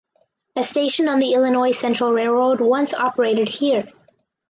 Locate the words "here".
3.47-3.87